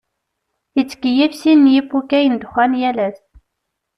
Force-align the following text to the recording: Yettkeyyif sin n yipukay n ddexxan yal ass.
Yettkeyyif 0.75 1.33
sin 1.41 1.59
n 1.65 1.71
yipukay 1.73 2.25
n 2.29 2.35
ddexxan 2.35 2.71
yal 2.81 2.97
ass. 3.07 3.19